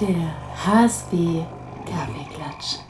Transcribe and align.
Der 0.00 0.66
HSB 0.66 1.44
Kaffeeklatsch. 1.86 2.80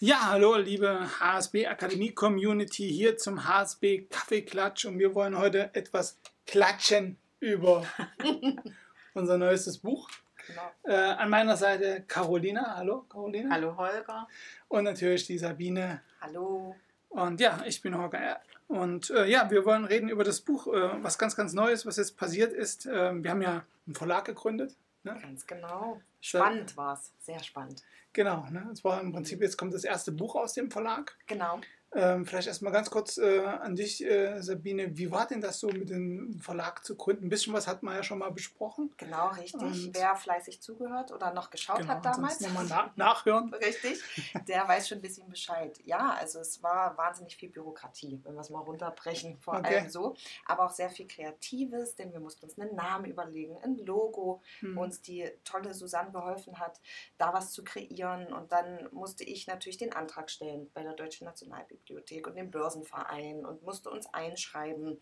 Ja, 0.00 0.30
hallo 0.30 0.56
liebe 0.56 0.98
HSB 1.20 1.68
Akademie 1.68 2.10
Community 2.10 2.88
hier 2.90 3.16
zum 3.16 3.46
HSB 3.46 4.06
Kaffeeklatsch 4.10 4.84
und 4.84 4.98
wir 4.98 5.14
wollen 5.14 5.38
heute 5.38 5.72
etwas 5.76 6.18
klatschen 6.44 7.18
über 7.38 7.86
unser 9.14 9.38
neuestes 9.38 9.78
Buch. 9.78 10.10
Genau. 10.48 10.72
Äh, 10.82 11.12
an 11.12 11.30
meiner 11.30 11.56
Seite 11.56 12.02
Carolina. 12.08 12.74
Hallo 12.76 13.02
Carolina. 13.08 13.50
Hallo 13.54 13.76
Holger. 13.76 14.26
Und 14.66 14.82
natürlich 14.82 15.28
die 15.28 15.38
Sabine. 15.38 16.00
Hallo. 16.20 16.74
Und 17.10 17.40
ja, 17.40 17.62
ich 17.64 17.80
bin 17.80 17.96
Holger. 17.96 18.40
Und 18.66 19.10
äh, 19.10 19.26
ja, 19.26 19.48
wir 19.52 19.64
wollen 19.64 19.84
reden 19.84 20.08
über 20.08 20.24
das 20.24 20.40
Buch, 20.40 20.66
äh, 20.66 21.02
was 21.02 21.16
ganz, 21.16 21.36
ganz 21.36 21.52
Neues, 21.52 21.86
was 21.86 21.96
jetzt 21.96 22.16
passiert 22.16 22.52
ist. 22.52 22.86
Ähm, 22.86 23.22
wir 23.22 23.30
haben 23.30 23.42
ja 23.42 23.64
einen 23.86 23.94
Verlag 23.94 24.24
gegründet. 24.24 24.74
Ne? 25.04 25.18
Ganz 25.20 25.46
genau. 25.46 26.00
Spannend 26.20 26.76
war 26.76 26.94
es. 26.94 27.12
Sehr 27.18 27.42
spannend. 27.42 27.82
Genau, 28.12 28.46
ne? 28.50 28.68
es 28.72 28.84
war 28.84 29.00
im 29.00 29.12
Prinzip, 29.12 29.40
jetzt 29.40 29.56
kommt 29.56 29.74
das 29.74 29.84
erste 29.84 30.12
Buch 30.12 30.36
aus 30.36 30.54
dem 30.54 30.70
Verlag. 30.70 31.16
Genau. 31.26 31.60
Ähm, 31.94 32.24
vielleicht 32.24 32.48
erstmal 32.48 32.72
ganz 32.72 32.88
kurz 32.90 33.18
äh, 33.18 33.40
an 33.40 33.76
dich, 33.76 34.02
äh, 34.02 34.40
Sabine. 34.40 34.96
Wie 34.96 35.10
war 35.10 35.26
denn 35.26 35.42
das 35.42 35.60
so, 35.60 35.68
mit 35.68 35.90
dem 35.90 36.40
Verlag 36.40 36.82
zu 36.86 36.96
gründen? 36.96 37.26
Ein 37.26 37.28
bisschen 37.28 37.52
was 37.52 37.66
hat 37.66 37.82
man 37.82 37.94
ja 37.94 38.02
schon 38.02 38.18
mal 38.18 38.30
besprochen. 38.32 38.90
Genau, 38.96 39.28
richtig. 39.28 39.60
Und- 39.60 39.94
Wer 39.94 40.16
fleißig 40.16 40.62
zugehört 40.62 41.12
oder 41.12 41.34
noch 41.34 41.50
geschaut 41.50 41.78
Genau, 41.80 41.90
hat 41.90 42.04
damals. 42.06 42.40
nochmal 42.40 42.64
na 42.68 42.92
nachhören. 42.96 43.52
Richtig, 43.62 44.00
der 44.48 44.66
weiß 44.66 44.88
schon 44.88 44.98
ein 44.98 45.02
bisschen 45.02 45.28
Bescheid. 45.28 45.78
Ja, 45.84 46.14
also 46.18 46.38
es 46.40 46.62
war 46.62 46.96
wahnsinnig 46.96 47.36
viel 47.36 47.50
Bürokratie, 47.50 48.18
wenn 48.24 48.34
wir 48.34 48.40
es 48.40 48.48
mal 48.48 48.60
runterbrechen, 48.60 49.36
vor 49.38 49.58
Okay. 49.58 49.76
allem 49.76 49.90
so. 49.90 50.16
Aber 50.46 50.64
auch 50.64 50.70
sehr 50.70 50.88
viel 50.88 51.06
Kreatives, 51.06 51.94
denn 51.94 52.10
wir 52.12 52.20
mussten 52.20 52.46
uns 52.46 52.58
einen 52.58 52.74
Namen 52.74 53.04
überlegen, 53.04 53.58
ein 53.62 53.76
Logo, 53.76 54.40
Hm. 54.60 54.76
wo 54.76 54.82
uns 54.82 55.02
die 55.02 55.30
tolle 55.44 55.74
Susanne 55.74 56.10
geholfen 56.10 56.58
hat, 56.58 56.80
da 57.18 57.34
was 57.34 57.52
zu 57.52 57.62
kreieren. 57.64 58.32
Und 58.32 58.50
dann 58.52 58.88
musste 58.92 59.24
ich 59.24 59.46
natürlich 59.46 59.76
den 59.76 59.92
Antrag 59.92 60.30
stellen 60.30 60.70
bei 60.72 60.82
der 60.82 60.94
Deutschen 60.94 61.26
Nationalbibliothek 61.26 61.81
und 61.90 62.36
dem 62.36 62.50
Börsenverein 62.50 63.44
und 63.44 63.62
musste 63.62 63.90
uns 63.90 64.12
einschreiben. 64.12 65.00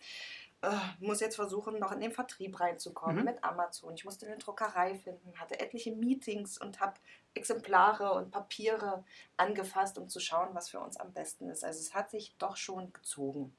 Äh, 0.63 0.77
muss 0.99 1.21
jetzt 1.21 1.37
versuchen, 1.37 1.79
noch 1.79 1.93
in 1.93 2.01
den 2.01 2.13
Vertrieb 2.13 2.61
reinzukommen 2.61 3.21
Mhm. 3.21 3.25
mit 3.25 3.45
Amazon. 3.45 3.95
Ich 3.95 4.05
musste 4.05 4.27
eine 4.27 4.37
Druckerei 4.37 4.95
finden, 4.95 5.33
hatte 5.41 5.59
etliche 5.59 5.93
Meetings 5.93 6.59
und 6.59 6.81
habe 6.81 6.95
Exemplare 7.35 8.13
und 8.13 8.31
Papiere 8.31 9.05
angefasst, 9.39 9.97
um 9.97 10.09
zu 10.09 10.21
schauen, 10.21 10.55
was 10.55 10.69
für 10.69 10.81
uns 10.81 10.99
am 10.99 11.13
besten 11.13 11.49
ist. 11.49 11.65
Also 11.65 11.81
es 11.81 11.95
hat 11.95 12.11
sich 12.11 12.35
doch 12.39 12.57
schon 12.57 12.93
gezogen. 12.93 13.55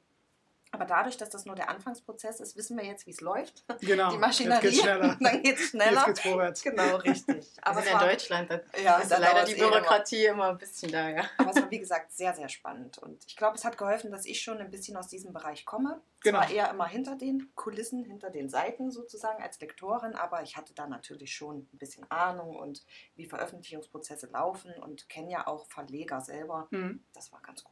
Aber 0.74 0.86
dadurch, 0.86 1.18
dass 1.18 1.30
das 1.30 1.46
nur 1.46 1.56
der 1.56 1.70
Anfangsprozess 1.70 2.40
ist, 2.40 2.56
wissen 2.56 2.78
wir 2.78 2.86
jetzt, 2.86 3.06
wie 3.06 3.12
es 3.12 3.20
läuft. 3.20 3.66
Genau, 3.82 4.12
Die 4.12 4.18
Maschinerie, 4.18 4.64
jetzt 4.68 4.74
geht's 4.74 4.82
schneller. 4.82 5.18
dann 5.22 5.44
geht 5.44 5.60
es 5.60 5.70
schneller. 5.70 5.92
Jetzt 5.92 6.06
geht's 6.06 6.22
vorwärts. 6.22 6.64
Genau, 6.64 6.96
richtig. 6.98 7.46
Aber 7.62 7.86
in 7.86 8.00
Deutschland, 8.00 8.50
da 8.50 8.62
ja, 8.82 8.98
ist 9.00 9.12
da 9.12 9.18
leider 9.18 9.44
die 9.44 9.52
eh 9.52 9.56
immer. 9.58 9.72
Bürokratie 9.72 10.26
immer 10.26 10.50
ein 10.50 10.58
bisschen 10.58 10.92
da, 10.92 11.10
ja. 11.10 11.26
Aber 11.38 11.50
es 11.50 11.58
war, 11.58 11.70
wie 11.70 11.80
gesagt, 11.80 12.14
sehr, 12.14 12.34
sehr 12.34 12.48
spannend. 12.48 12.98
Und 13.00 13.26
ich 13.28 13.36
glaube, 13.36 13.58
es 13.58 13.66
hat 13.66 13.78
geholfen, 13.78 14.12
dass 14.12 14.26
ich 14.26 14.42
schon 14.42 14.60
ein 14.60 14.72
bisschen 14.72 14.96
aus 14.96 15.08
diesem 15.08 15.34
Bereich 15.34 15.66
komme. 15.66 16.02
Genau. 16.24 16.40
Zwar 16.40 16.52
eher 16.52 16.70
immer 16.70 16.88
hinter 16.88 17.16
den 17.16 17.52
Kulissen, 17.56 18.06
hinter 18.06 18.30
den 18.30 18.48
Seiten 18.48 18.92
sozusagen 18.92 19.42
als 19.42 19.60
Lektorin, 19.60 20.14
aber 20.14 20.44
ich 20.44 20.56
hatte 20.56 20.74
da 20.74 20.88
natürlich 20.88 21.34
schon 21.36 21.68
ein 21.74 21.78
bisschen 21.78 22.10
Ahnung 22.12 22.56
und 22.56 22.86
wie 23.16 23.26
Veröffentlichungsprozesse 23.26 24.28
laufen 24.28 24.72
und 24.82 25.10
kenne 25.10 25.32
ja 25.32 25.48
auch 25.48 25.66
Verleger 25.68 26.22
selber. 26.22 26.68
Hm. 26.72 27.04
Das 27.14 27.32
war 27.32 27.42
ganz 27.42 27.64
gut. 27.64 27.71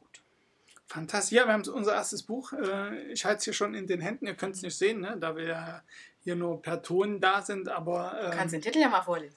Fantastisch. 0.90 1.36
Ja, 1.38 1.46
wir 1.46 1.52
haben 1.52 1.66
unser 1.68 1.94
erstes 1.94 2.24
Buch. 2.24 2.52
Äh, 2.52 3.12
Ich 3.12 3.24
halte 3.24 3.38
es 3.38 3.44
hier 3.44 3.52
schon 3.52 3.74
in 3.74 3.86
den 3.86 4.00
Händen. 4.00 4.26
Ihr 4.26 4.34
könnt 4.34 4.56
es 4.56 4.62
nicht 4.62 4.76
sehen, 4.76 5.00
ne? 5.00 5.16
da 5.20 5.36
wir 5.36 5.44
ja 5.44 5.82
hier 6.24 6.34
nur 6.34 6.60
per 6.60 6.82
Ton 6.82 7.20
da 7.20 7.42
sind. 7.42 7.68
Aber 7.68 8.16
Du 8.20 8.26
ähm, 8.26 8.32
kannst 8.32 8.54
den 8.54 8.60
Titel 8.60 8.78
ja 8.78 8.88
mal 8.88 9.02
vorlesen. 9.02 9.36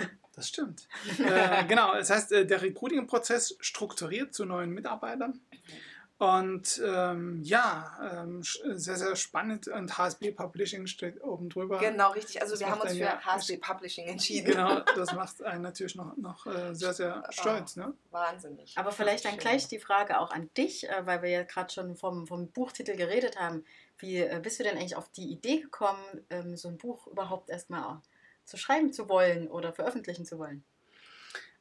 Das 0.36 0.48
stimmt. 0.48 0.88
äh, 1.20 1.64
genau, 1.68 1.94
das 1.94 2.10
heißt, 2.10 2.32
äh, 2.32 2.44
der 2.44 2.60
Recruiting-Prozess 2.60 3.56
strukturiert 3.60 4.34
zu 4.34 4.44
neuen 4.44 4.70
Mitarbeitern. 4.70 5.38
Und 6.24 6.80
ähm, 6.82 7.42
ja, 7.42 8.22
ähm, 8.22 8.42
sehr, 8.42 8.96
sehr 8.96 9.14
spannend. 9.14 9.68
Und 9.68 9.98
HSB 9.98 10.30
Publishing 10.32 10.86
steht 10.86 11.22
oben 11.22 11.50
drüber. 11.50 11.78
Genau, 11.78 12.12
richtig. 12.12 12.40
Also 12.40 12.54
Das 12.54 12.60
wir 12.60 12.70
haben 12.70 12.80
uns 12.80 12.92
für 12.92 12.98
ja- 12.98 13.20
HSB 13.20 13.58
Publishing 13.58 14.06
entschieden. 14.06 14.52
Genau, 14.52 14.80
das 14.96 15.12
macht 15.12 15.42
einen 15.42 15.62
natürlich 15.62 15.96
noch, 15.96 16.16
noch 16.16 16.46
äh, 16.46 16.74
sehr, 16.74 16.94
sehr 16.94 17.24
stolz. 17.28 17.76
Ne? 17.76 17.92
Wahnsinnig. 18.10 18.72
Aber 18.78 18.90
vielleicht 18.90 19.26
dann 19.26 19.36
gleich 19.36 19.68
die 19.68 19.78
Frage 19.78 20.18
auch 20.18 20.30
an 20.30 20.48
dich, 20.56 20.88
äh, 20.88 21.04
weil 21.04 21.20
wir 21.20 21.28
ja 21.28 21.42
gerade 21.42 21.70
schon 21.72 21.94
vom, 21.94 22.26
vom 22.26 22.48
Buchtitel 22.48 22.96
geredet 22.96 23.38
haben. 23.38 23.64
Wie 23.98 24.16
äh, 24.18 24.40
bist 24.42 24.58
du 24.58 24.64
denn 24.64 24.78
eigentlich 24.78 24.96
auf 24.96 25.10
die 25.10 25.30
Idee 25.30 25.60
gekommen, 25.60 26.24
ähm, 26.30 26.56
so 26.56 26.68
ein 26.68 26.78
Buch 26.78 27.06
überhaupt 27.06 27.50
erstmal 27.50 28.00
zu 28.46 28.56
schreiben 28.56 28.92
zu 28.92 29.08
wollen 29.10 29.48
oder 29.48 29.72
veröffentlichen 29.72 30.24
zu 30.24 30.38
wollen? 30.38 30.64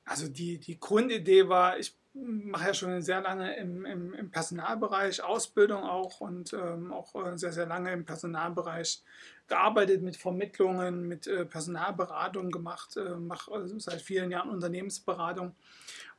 Also 0.06 0.28
die, 0.28 0.58
die 0.58 0.80
Grundidee 0.80 1.48
war, 1.50 1.78
ich 1.80 1.96
mache 2.14 2.68
ja 2.68 2.74
schon 2.74 3.02
sehr 3.02 3.22
lange 3.22 3.56
im, 3.58 3.86
im, 3.86 4.14
im 4.14 4.32
Personalbereich, 4.32 5.24
Ausbildung 5.24 5.84
auch 5.84 6.22
und 6.22 6.54
ähm, 6.54 6.92
auch 6.94 7.16
äh, 7.16 7.38
sehr, 7.38 7.52
sehr 7.52 7.66
lange 7.66 7.92
im 7.92 8.06
Personalbereich 8.06 9.02
gearbeitet, 9.48 10.02
mit 10.04 10.16
Vermittlungen, 10.16 11.08
mit 11.08 11.28
äh, 11.28 11.46
Personalberatung 11.46 12.52
gemacht, 12.52 12.98
äh, 12.98 13.16
mache 13.16 13.52
also 13.52 13.78
seit 13.80 14.02
vielen 14.02 14.32
Jahren 14.32 14.50
Unternehmensberatung. 14.50 15.56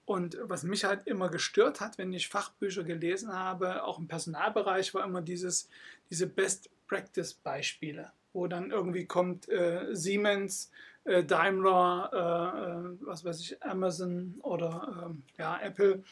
Und 0.04 0.36
was 0.42 0.64
mich 0.64 0.84
halt 0.84 1.06
immer 1.06 1.30
gestört 1.30 1.80
hat, 1.80 1.96
wenn 1.96 2.12
ich 2.12 2.28
Fachbücher 2.28 2.84
gelesen 2.84 3.32
habe, 3.32 3.84
auch 3.84 3.98
im 3.98 4.06
Personalbereich, 4.06 4.92
war 4.92 5.04
immer 5.04 5.22
dieses, 5.22 5.70
diese 6.10 6.26
Best-Practice-Beispiele, 6.26 8.12
wo 8.34 8.46
dann 8.46 8.70
irgendwie 8.70 9.06
kommt 9.06 9.48
äh, 9.48 9.86
Siemens, 9.92 10.70
äh, 11.04 11.24
Daimler, 11.24 12.10
äh, 12.12 12.94
äh, 12.94 13.06
was 13.06 13.24
weiß 13.24 13.40
ich, 13.40 13.62
Amazon 13.62 14.34
oder 14.42 15.06
ähm, 15.06 15.22
ja, 15.38 15.58
Apple, 15.62 16.02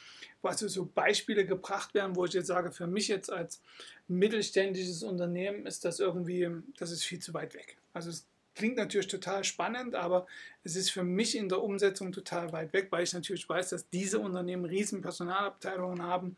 wo 0.41 0.49
also 0.49 0.69
so 0.69 0.87
Beispiele 0.87 1.45
gebracht 1.45 1.95
werden, 1.95 2.17
wo 2.17 2.25
ich 2.25 2.33
jetzt 2.33 2.47
sage, 2.47 2.73
für 2.73 2.87
mich 2.87 3.09
jetzt 3.09 3.31
als 3.31 3.61
mittelständisches 4.09 5.03
Unternehmen 5.03 5.67
ist 5.67 5.85
das 5.85 5.99
irgendwie, 5.99 6.49
das 6.79 6.91
ist 6.91 7.05
viel 7.05 7.21
zu 7.21 7.35
weit 7.35 7.55
weg. 7.55 7.77
Also 7.95 8.11
es 8.11 8.27
klingt 8.55 8.77
natürlich 8.77 9.09
total 9.09 9.45
spannend, 9.45 9.95
aber 9.95 10.27
es 10.63 10.77
ist 10.77 10.91
für 10.91 11.05
mich 11.05 11.37
in 11.37 11.49
der 11.49 11.63
Umsetzung 11.63 12.13
total 12.13 12.53
weit 12.53 12.73
weg, 12.73 12.89
weil 12.91 13.05
ich 13.05 13.15
natürlich 13.15 13.49
weiß, 13.49 13.71
dass 13.71 13.89
diese 13.89 14.19
Unternehmen 14.19 14.67
riesen 14.67 15.01
Personalabteilungen 15.01 16.03
haben, 16.03 16.37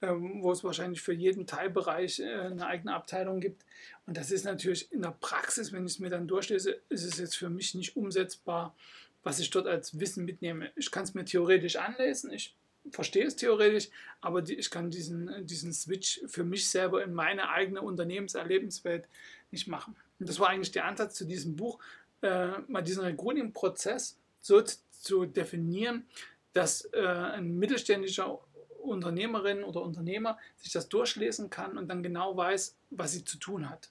wo 0.00 0.52
es 0.52 0.64
wahrscheinlich 0.64 1.02
für 1.02 1.12
jeden 1.12 1.46
Teilbereich 1.46 2.20
äh, 2.20 2.24
eine 2.24 2.66
eigene 2.66 2.94
Abteilung 2.94 3.40
gibt. 3.40 3.64
Und 4.06 4.16
das 4.16 4.30
ist 4.30 4.44
natürlich 4.44 4.90
in 4.92 5.02
der 5.02 5.16
Praxis, 5.20 5.72
wenn 5.72 5.84
ich 5.84 5.92
es 5.92 5.98
mir 5.98 6.10
dann 6.10 6.26
durchlese, 6.26 6.80
ist 6.88 7.04
es 7.04 7.18
jetzt 7.18 7.36
für 7.36 7.50
mich 7.50 7.74
nicht 7.74 7.96
umsetzbar, 7.96 8.74
was 9.22 9.38
ich 9.38 9.50
dort 9.50 9.66
als 9.66 10.00
Wissen 10.00 10.24
mitnehme. 10.24 10.70
Ich 10.76 10.90
kann 10.90 11.04
es 11.04 11.14
mir 11.14 11.24
theoretisch 11.24 11.76
anlesen, 11.76 12.32
ich 12.32 12.56
verstehe 12.90 13.26
es 13.26 13.36
theoretisch, 13.36 13.90
aber 14.20 14.48
ich 14.48 14.70
kann 14.70 14.90
diesen, 14.90 15.46
diesen 15.46 15.72
Switch 15.72 16.20
für 16.26 16.44
mich 16.44 16.68
selber 16.68 17.04
in 17.04 17.12
meine 17.12 17.50
eigene 17.50 17.82
Unternehmenserlebenswelt 17.82 19.06
nicht 19.50 19.68
machen. 19.68 19.96
Und 20.18 20.28
das 20.28 20.38
war 20.40 20.48
eigentlich 20.48 20.72
der 20.72 20.86
Ansatz 20.86 21.14
zu 21.14 21.26
diesem 21.26 21.56
Buch, 21.56 21.78
äh, 22.22 22.58
mal 22.68 22.82
diesen 22.82 23.04
Recruiting-Prozess 23.04 24.18
so 24.40 24.62
zu, 24.62 24.78
zu 24.90 25.26
definieren, 25.26 26.06
dass 26.52 26.84
äh, 26.92 27.00
ein 27.00 27.58
mittelständischer 27.58 28.40
Unternehmerin 28.82 29.64
oder 29.64 29.82
Unternehmer 29.82 30.38
sich 30.56 30.72
das 30.72 30.88
durchlesen 30.88 31.50
kann 31.50 31.78
und 31.78 31.88
dann 31.88 32.02
genau 32.02 32.36
weiß, 32.36 32.76
was 32.90 33.12
sie 33.12 33.24
zu 33.24 33.38
tun 33.38 33.68
hat. 33.68 33.90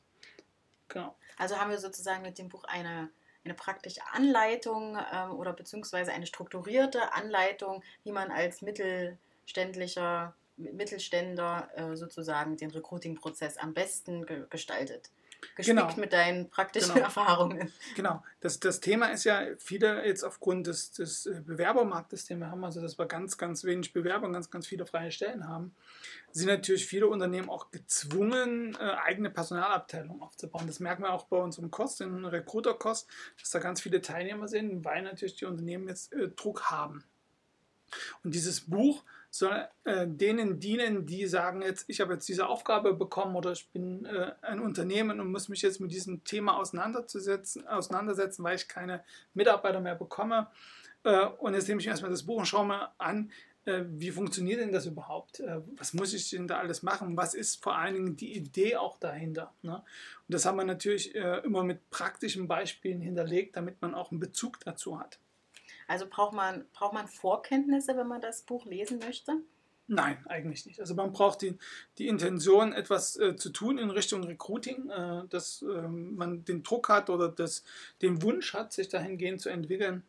Genau. 0.87 1.15
Also 1.37 1.57
haben 1.57 1.71
wir 1.71 1.79
sozusagen 1.79 2.23
mit 2.23 2.37
dem 2.37 2.49
Buch 2.49 2.63
eine, 2.65 3.09
eine 3.45 3.53
praktische 3.53 4.01
Anleitung 4.11 4.97
ähm, 5.13 5.31
oder 5.31 5.53
beziehungsweise 5.53 6.11
eine 6.11 6.25
strukturierte 6.25 7.13
Anleitung, 7.13 7.83
wie 8.03 8.11
man 8.11 8.31
als 8.31 8.61
mittelständlicher 8.61 10.35
Mittelständler 10.59 11.69
äh, 11.75 11.95
sozusagen 11.95 12.57
den 12.57 12.71
Recruiting-Prozess 12.71 13.57
am 13.57 13.73
besten 13.73 14.25
ge 14.25 14.45
gestaltet. 14.49 15.09
Gespickt 15.55 15.77
Genau. 15.79 15.95
mit 15.95 16.13
deinen 16.13 16.49
praktischen 16.49 16.93
Genau. 16.93 17.05
Erfahrungen. 17.05 17.71
Genau, 17.95 18.23
das, 18.41 18.59
das 18.59 18.79
Thema 18.79 19.07
ist 19.07 19.23
ja, 19.23 19.41
viele 19.57 20.05
jetzt 20.05 20.23
aufgrund 20.23 20.67
des, 20.67 20.91
des 20.91 21.25
äh, 21.25 21.41
Bewerbermarktes, 21.45 22.25
den 22.25 22.39
wir 22.39 22.51
haben, 22.51 22.63
also 22.63 22.81
dass 22.81 22.97
wir 22.97 23.05
ganz, 23.05 23.37
ganz 23.37 23.63
wenig 23.63 23.93
Bewerber 23.93 24.27
und 24.27 24.33
ganz, 24.33 24.49
ganz 24.51 24.67
viele 24.67 24.85
freie 24.85 25.11
Stellen 25.11 25.47
haben, 25.47 25.75
sind 26.31 26.47
natürlich 26.47 26.85
viele 26.85 27.07
Unternehmen 27.07 27.49
auch 27.49 27.71
gezwungen, 27.71 28.75
äh, 28.79 28.83
eigene 28.83 29.29
Personalabteilungen 29.29 30.21
aufzubauen. 30.21 30.67
Das 30.67 30.79
merken 30.79 31.03
wir 31.03 31.13
auch 31.13 31.25
bei 31.25 31.37
unserem 31.37 31.71
Kurs, 31.71 31.95
den 31.97 32.25
Recruiter-Kurs, 32.25 33.07
dass 33.39 33.49
da 33.51 33.59
ganz 33.59 33.81
viele 33.81 34.01
Teilnehmer 34.01 34.47
sind, 34.47 34.83
weil 34.85 35.01
natürlich 35.03 35.35
die 35.35 35.45
Unternehmen 35.45 35.87
jetzt 35.87 36.13
äh, 36.13 36.29
Druck 36.29 36.63
haben. 36.71 37.03
Und 38.23 38.35
dieses 38.35 38.61
Buch 38.61 39.03
soll 39.29 39.67
äh, 39.83 40.07
denen 40.07 40.59
dienen, 40.59 41.05
die 41.05 41.27
sagen 41.27 41.61
jetzt, 41.61 41.85
ich 41.87 42.01
habe 42.01 42.13
jetzt 42.13 42.27
diese 42.27 42.47
Aufgabe 42.47 42.93
bekommen 42.93 43.35
oder 43.35 43.51
ich 43.51 43.69
bin 43.69 44.05
äh, 44.05 44.33
ein 44.41 44.59
Unternehmen 44.59 45.19
und 45.19 45.31
muss 45.31 45.49
mich 45.49 45.61
jetzt 45.61 45.79
mit 45.79 45.91
diesem 45.91 46.23
Thema 46.23 46.57
auseinanderzusetzen, 46.57 47.67
auseinandersetzen, 47.67 48.43
weil 48.43 48.55
ich 48.55 48.67
keine 48.67 49.03
Mitarbeiter 49.33 49.81
mehr 49.81 49.95
bekomme. 49.95 50.47
Äh, 51.03 51.25
und 51.25 51.53
jetzt 51.53 51.67
nehme 51.67 51.81
ich 51.81 51.87
erstmal 51.87 52.11
das 52.11 52.23
Buch 52.23 52.39
und 52.39 52.45
schaue 52.45 52.65
mir 52.65 52.91
an, 52.97 53.31
äh, 53.65 53.83
wie 53.87 54.11
funktioniert 54.11 54.61
denn 54.61 54.71
das 54.71 54.85
überhaupt? 54.85 55.39
Äh, 55.39 55.61
was 55.77 55.93
muss 55.93 56.13
ich 56.13 56.29
denn 56.29 56.47
da 56.47 56.57
alles 56.57 56.81
machen? 56.81 57.17
Was 57.17 57.33
ist 57.33 57.61
vor 57.61 57.77
allen 57.77 57.93
Dingen 57.93 58.15
die 58.15 58.35
Idee 58.35 58.77
auch 58.77 58.97
dahinter? 58.97 59.53
Ne? 59.61 59.75
Und 59.75 59.83
das 60.27 60.45
haben 60.45 60.57
wir 60.57 60.63
natürlich 60.63 61.13
äh, 61.15 61.39
immer 61.39 61.63
mit 61.63 61.89
praktischen 61.89 62.47
Beispielen 62.47 63.01
hinterlegt, 63.01 63.55
damit 63.55 63.81
man 63.81 63.93
auch 63.93 64.11
einen 64.11 64.19
Bezug 64.19 64.59
dazu 64.61 64.99
hat. 64.99 65.19
Also 65.89 66.05
braucht 66.07 66.33
man, 66.33 66.65
braucht 66.71 66.93
man 66.93 67.07
Vorkenntnisse, 67.07 67.97
wenn 67.97 68.07
man 68.07 68.21
das 68.21 68.43
Buch 68.43 68.65
lesen 68.65 68.99
möchte? 68.99 69.41
Nein, 69.87 70.23
eigentlich 70.27 70.67
nicht. 70.67 70.79
Also 70.79 70.93
man 70.93 71.11
braucht 71.11 71.41
die, 71.41 71.57
die 71.97 72.07
Intention, 72.07 72.73
etwas 72.73 73.17
äh, 73.17 73.35
zu 73.35 73.49
tun 73.49 73.79
in 73.79 73.89
Richtung 73.89 74.23
Recruiting, 74.23 74.87
äh, 74.91 75.23
dass 75.29 75.63
äh, 75.63 75.87
man 75.87 76.45
den 76.45 76.61
Druck 76.61 76.89
hat 76.89 77.09
oder 77.09 77.27
das, 77.27 77.63
den 78.03 78.21
Wunsch 78.21 78.53
hat, 78.53 78.71
sich 78.71 78.87
dahingehend 78.87 79.41
zu 79.41 79.49
entwickeln. 79.49 80.03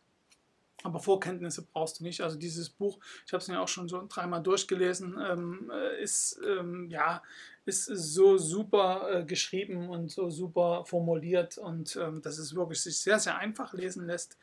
Aber 0.83 0.99
Vorkenntnisse 0.99 1.63
brauchst 1.63 1.99
du 1.99 2.03
nicht. 2.03 2.21
Also 2.21 2.37
dieses 2.37 2.69
Buch, 2.69 2.99
ich 3.25 3.33
habe 3.33 3.41
es 3.41 3.47
mir 3.47 3.59
auch 3.59 3.67
schon 3.67 3.89
so 3.89 4.05
dreimal 4.07 4.43
durchgelesen, 4.43 5.17
ähm, 5.19 5.71
äh, 5.73 6.01
ist, 6.01 6.39
ähm, 6.47 6.89
ja, 6.89 7.23
ist 7.65 7.85
so 7.85 8.37
super 8.37 9.07
äh, 9.11 9.25
geschrieben 9.25 9.89
und 9.89 10.11
so 10.11 10.29
super 10.29 10.85
formuliert 10.85 11.57
und 11.57 11.95
ähm, 11.95 12.21
dass 12.21 12.37
es 12.37 12.55
wirklich 12.55 12.81
sich 12.81 12.99
sehr, 12.99 13.19
sehr 13.19 13.37
einfach 13.37 13.73
lesen 13.73 14.05
lässt 14.05 14.37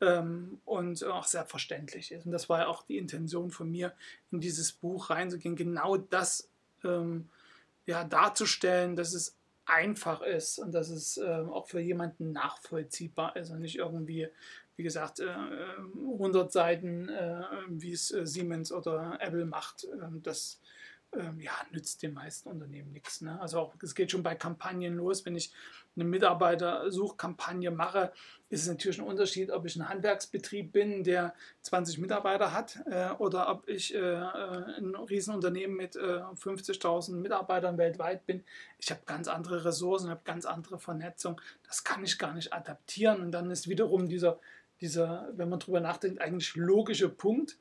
ähm, 0.00 0.60
und 0.64 1.04
auch 1.04 1.26
sehr 1.26 1.44
verständlich 1.44 2.12
ist. 2.12 2.26
Und 2.26 2.32
das 2.32 2.48
war 2.48 2.60
ja 2.60 2.66
auch 2.66 2.82
die 2.82 2.98
Intention 2.98 3.50
von 3.50 3.70
mir, 3.70 3.92
in 4.30 4.40
dieses 4.40 4.72
Buch 4.72 5.10
reinzugehen, 5.10 5.56
genau 5.56 5.96
das 5.96 6.48
ähm, 6.84 7.28
ja, 7.86 8.04
darzustellen, 8.04 8.96
dass 8.96 9.14
es 9.14 9.36
einfach 9.66 10.22
ist 10.22 10.58
und 10.58 10.72
dass 10.72 10.88
es 10.90 11.16
äh, 11.16 11.44
auch 11.48 11.68
für 11.68 11.80
jemanden 11.80 12.32
nachvollziehbar 12.32 13.36
ist 13.36 13.50
und 13.50 13.60
nicht 13.60 13.76
irgendwie, 13.76 14.28
wie 14.76 14.82
gesagt, 14.82 15.20
äh, 15.20 15.28
100 15.28 16.50
Seiten, 16.50 17.08
äh, 17.08 17.42
wie 17.68 17.92
es 17.92 18.10
äh, 18.10 18.26
Siemens 18.26 18.72
oder 18.72 19.18
Apple 19.20 19.44
macht. 19.44 19.86
Ähm, 19.92 20.22
das 20.22 20.60
ähm, 21.16 21.40
ja, 21.40 21.52
nützt 21.72 22.02
den 22.02 22.14
meisten 22.14 22.48
Unternehmen 22.48 22.92
nichts. 22.92 23.20
Ne? 23.20 23.40
Also 23.40 23.58
auch, 23.58 23.74
es 23.82 23.94
geht 23.94 24.12
schon 24.12 24.22
bei 24.22 24.34
Kampagnen 24.34 24.94
los. 24.94 25.24
Wenn 25.26 25.34
ich 25.34 25.52
eine 25.96 26.04
Mitarbeitersuchkampagne 26.04 27.70
mache, 27.70 28.12
ist 28.48 28.62
es 28.62 28.68
natürlich 28.68 29.00
ein 29.00 29.06
Unterschied, 29.06 29.50
ob 29.50 29.66
ich 29.66 29.76
ein 29.76 29.88
Handwerksbetrieb 29.88 30.72
bin, 30.72 31.02
der 31.02 31.34
20 31.62 31.98
Mitarbeiter 31.98 32.52
hat, 32.52 32.78
äh, 32.86 33.10
oder 33.18 33.50
ob 33.50 33.68
ich 33.68 33.94
äh, 33.94 33.98
äh 33.98 34.78
ein 34.78 34.94
Riesenunternehmen 34.94 35.76
mit 35.76 35.96
äh, 35.96 36.20
50.000 36.22 37.16
Mitarbeitern 37.16 37.76
weltweit 37.76 38.24
bin. 38.26 38.44
Ich 38.78 38.90
habe 38.90 39.00
ganz 39.06 39.26
andere 39.26 39.64
Ressourcen, 39.64 40.10
habe 40.10 40.22
ganz 40.24 40.46
andere 40.46 40.78
Vernetzung. 40.78 41.40
Das 41.66 41.82
kann 41.82 42.04
ich 42.04 42.18
gar 42.18 42.34
nicht 42.34 42.52
adaptieren. 42.52 43.20
Und 43.20 43.32
dann 43.32 43.50
ist 43.50 43.68
wiederum 43.68 44.08
dieser, 44.08 44.38
dieser 44.80 45.28
wenn 45.34 45.48
man 45.48 45.58
darüber 45.58 45.80
nachdenkt, 45.80 46.20
eigentlich 46.20 46.54
logische 46.54 47.08
Punkt, 47.08 47.56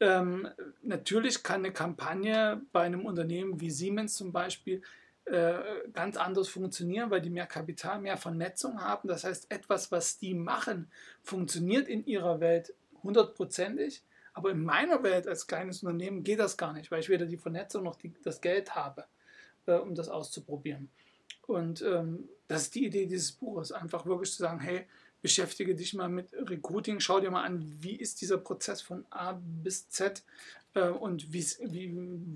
ähm, 0.00 0.48
natürlich 0.82 1.42
kann 1.42 1.64
eine 1.64 1.72
Kampagne 1.72 2.60
bei 2.72 2.82
einem 2.82 3.06
Unternehmen 3.06 3.60
wie 3.60 3.70
Siemens 3.70 4.14
zum 4.14 4.32
Beispiel 4.32 4.82
äh, 5.24 5.58
ganz 5.92 6.16
anders 6.16 6.48
funktionieren, 6.48 7.10
weil 7.10 7.20
die 7.20 7.30
mehr 7.30 7.46
Kapital, 7.46 8.00
mehr 8.00 8.16
Vernetzung 8.16 8.80
haben. 8.80 9.08
Das 9.08 9.24
heißt, 9.24 9.50
etwas, 9.50 9.90
was 9.90 10.18
die 10.18 10.34
machen, 10.34 10.90
funktioniert 11.22 11.88
in 11.88 12.06
ihrer 12.06 12.40
Welt 12.40 12.74
hundertprozentig. 13.02 14.02
Aber 14.34 14.50
in 14.50 14.62
meiner 14.62 15.02
Welt 15.02 15.26
als 15.26 15.46
kleines 15.46 15.82
Unternehmen 15.82 16.22
geht 16.22 16.38
das 16.38 16.56
gar 16.56 16.74
nicht, 16.74 16.90
weil 16.90 17.00
ich 17.00 17.08
weder 17.08 17.26
die 17.26 17.38
Vernetzung 17.38 17.84
noch 17.84 17.96
die, 17.96 18.12
das 18.22 18.40
Geld 18.40 18.74
habe, 18.74 19.06
äh, 19.66 19.76
um 19.76 19.94
das 19.94 20.08
auszuprobieren. 20.08 20.90
Und 21.46 21.80
ähm, 21.82 22.28
das 22.46 22.62
ist 22.62 22.74
die 22.74 22.86
Idee 22.86 23.06
dieses 23.06 23.32
Buches, 23.32 23.72
einfach 23.72 24.04
wirklich 24.04 24.30
zu 24.30 24.42
sagen, 24.42 24.60
hey, 24.60 24.86
beschäftige 25.22 25.74
dich 25.74 25.94
mal 25.94 26.08
mit 26.08 26.32
Recruiting, 26.32 27.00
schau 27.00 27.20
dir 27.20 27.30
mal 27.30 27.44
an, 27.44 27.64
wie 27.82 27.96
ist 27.96 28.20
dieser 28.20 28.38
Prozess 28.38 28.80
von 28.82 29.06
A 29.10 29.40
bis 29.40 29.88
Z 29.88 30.24
äh, 30.74 30.88
und 30.88 31.32
wie, 31.32 31.44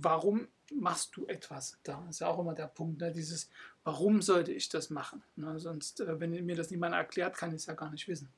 warum 0.00 0.48
machst 0.72 1.16
du 1.16 1.26
etwas 1.26 1.78
da? 1.82 2.02
Das 2.06 2.16
ist 2.16 2.20
ja 2.20 2.28
auch 2.28 2.38
immer 2.38 2.54
der 2.54 2.68
Punkt, 2.68 3.00
ne? 3.00 3.12
dieses, 3.12 3.50
warum 3.84 4.22
sollte 4.22 4.52
ich 4.52 4.68
das 4.68 4.90
machen? 4.90 5.22
Ne? 5.36 5.58
Sonst, 5.58 6.00
äh, 6.00 6.20
wenn 6.20 6.30
mir 6.44 6.56
das 6.56 6.70
niemand 6.70 6.94
erklärt, 6.94 7.36
kann 7.36 7.50
ich 7.50 7.56
es 7.56 7.66
ja 7.66 7.74
gar 7.74 7.90
nicht 7.90 8.08
wissen 8.08 8.32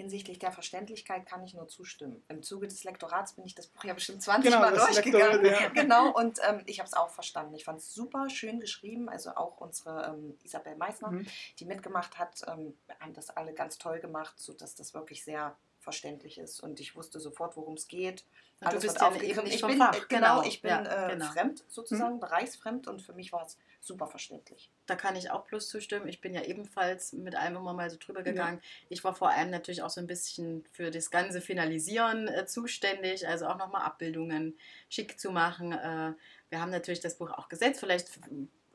hinsichtlich 0.00 0.38
der 0.38 0.50
Verständlichkeit 0.50 1.26
kann 1.26 1.44
ich 1.44 1.52
nur 1.52 1.68
zustimmen. 1.68 2.22
Im 2.28 2.42
Zuge 2.42 2.66
des 2.66 2.84
Lektorats 2.84 3.34
bin 3.34 3.44
ich 3.44 3.54
das 3.54 3.66
Buch 3.66 3.84
ja 3.84 3.92
bestimmt 3.92 4.22
20 4.22 4.50
genau, 4.50 4.62
Mal 4.62 4.72
durchgegangen. 4.72 5.42
Lektor, 5.42 5.60
ja. 5.60 5.68
Genau, 5.68 6.10
und 6.10 6.38
ähm, 6.48 6.62
ich 6.66 6.80
habe 6.80 6.86
es 6.86 6.94
auch 6.94 7.10
verstanden. 7.10 7.54
Ich 7.54 7.64
fand 7.64 7.78
es 7.80 7.92
super 7.92 8.30
schön 8.30 8.60
geschrieben. 8.60 9.08
Also 9.08 9.30
auch 9.30 9.58
unsere 9.58 10.06
ähm, 10.06 10.38
Isabel 10.42 10.74
Meissner, 10.76 11.10
mhm. 11.10 11.26
die 11.58 11.66
mitgemacht 11.66 12.18
hat, 12.18 12.42
ähm, 12.48 12.74
haben 12.98 13.12
das 13.12 13.30
alle 13.30 13.52
ganz 13.52 13.76
toll 13.76 14.00
gemacht, 14.00 14.34
sodass 14.38 14.74
das 14.74 14.94
wirklich 14.94 15.22
sehr 15.22 15.54
verständlich 15.80 16.38
ist. 16.38 16.60
Und 16.60 16.80
ich 16.80 16.96
wusste 16.96 17.20
sofort, 17.20 17.56
worum 17.56 17.74
es 17.74 17.86
geht. 17.86 18.24
Und 18.60 18.72
du 18.72 18.80
bist 18.80 19.00
ja 19.00 19.14
eben 19.14 19.44
nicht 19.44 19.54
ich 19.56 19.66
bin, 19.66 19.78
Fach. 19.78 20.08
Genau, 20.08 20.42
ich 20.42 20.62
bin 20.62 20.70
ja, 20.70 21.08
äh, 21.08 21.12
genau. 21.12 21.26
fremd 21.26 21.64
sozusagen, 21.68 22.16
mhm. 22.16 22.20
bereichsfremd 22.20 22.88
und 22.88 23.02
für 23.02 23.12
mich 23.12 23.32
war 23.32 23.44
es 23.44 23.58
super 23.80 24.06
verständlich. 24.06 24.70
Da 24.86 24.94
kann 24.94 25.16
ich 25.16 25.30
auch 25.30 25.46
bloß 25.46 25.68
zustimmen. 25.68 26.08
Ich 26.08 26.20
bin 26.20 26.34
ja 26.34 26.42
ebenfalls 26.42 27.12
mit 27.12 27.34
allem 27.34 27.56
immer 27.56 27.72
mal 27.72 27.90
so 27.90 27.96
drüber 27.98 28.22
gegangen. 28.22 28.60
Ja. 28.62 28.86
Ich 28.90 29.04
war 29.04 29.14
vor 29.14 29.30
allem 29.30 29.50
natürlich 29.50 29.82
auch 29.82 29.90
so 29.90 30.00
ein 30.00 30.06
bisschen 30.06 30.64
für 30.72 30.90
das 30.90 31.10
ganze 31.10 31.40
Finalisieren 31.40 32.28
äh, 32.28 32.46
zuständig, 32.46 33.26
also 33.26 33.46
auch 33.46 33.56
nochmal 33.56 33.82
Abbildungen 33.82 34.58
schick 34.88 35.18
zu 35.18 35.30
machen. 35.30 35.72
Äh, 35.72 36.12
wir 36.50 36.60
haben 36.60 36.70
natürlich 36.70 37.00
das 37.00 37.16
Buch 37.16 37.30
auch 37.30 37.48
gesetzt. 37.48 37.80
Vielleicht 37.80 38.08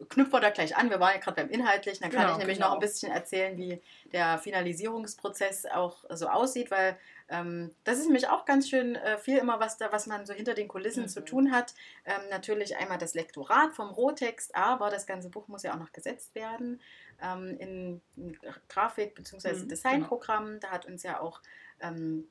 knüpfen 0.10 0.34
wir 0.34 0.42
da 0.42 0.50
gleich 0.50 0.76
an. 0.76 0.90
Wir 0.90 1.00
waren 1.00 1.14
ja 1.14 1.20
gerade 1.20 1.42
beim 1.42 1.50
Inhaltlichen. 1.50 2.02
Dann 2.02 2.12
kann 2.12 2.24
genau, 2.24 2.34
ich 2.34 2.40
nämlich 2.40 2.58
genau. 2.58 2.70
noch 2.70 2.76
ein 2.76 2.80
bisschen 2.80 3.12
erzählen, 3.12 3.58
wie 3.58 3.82
der 4.12 4.38
Finalisierungsprozess 4.40 5.66
auch 5.68 6.04
so 6.10 6.28
aussieht, 6.28 6.72
weil 6.72 6.98
ähm, 7.30 7.74
das 7.84 7.98
ist 7.98 8.06
nämlich 8.06 8.28
auch 8.28 8.46
ganz 8.46 8.70
schön 8.70 8.96
äh, 8.96 9.18
viel 9.18 9.38
immer, 9.38 9.60
was 9.60 9.78
da, 9.78 9.92
was 9.92 10.06
man 10.06 10.26
so 10.26 10.34
hinter 10.34 10.54
den 10.54 10.68
Kulissen 10.68 11.04
mhm. 11.04 11.08
zu 11.08 11.24
tun 11.24 11.52
hat. 11.52 11.74
Ähm, 12.06 12.22
natürlich 12.30 12.78
einmal 12.78 12.98
das 12.98 13.14
Lektorat 13.14 13.74
vom 13.74 13.90
Rohtext, 13.90 14.56
aber 14.56 14.90
das 14.90 15.08
ganze 15.08 15.30
Buch 15.30 15.48
muss 15.48 15.64
ja 15.64 15.74
auch 15.74 15.80
noch 15.80 15.92
gesetzt 15.92 16.36
werden 16.36 16.82
ähm, 17.22 17.58
in, 17.58 18.02
in 18.18 18.38
Grafik- 18.68 19.16
bzw. 19.16 19.54
Mhm, 19.54 19.68
Designprogramm. 19.70 20.46
Genau. 20.46 20.60
Da 20.60 20.70
hat 20.72 20.86
uns 20.86 21.04
ja 21.04 21.20
auch 21.20 21.42
ähm, 21.80 22.28